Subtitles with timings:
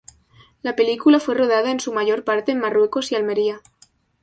[0.63, 3.61] La película fue rodada en su mayor parte en Marruecos y Almería.